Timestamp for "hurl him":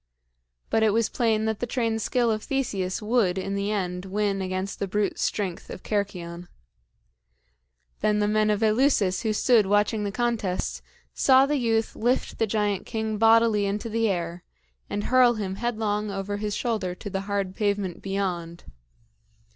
15.03-15.57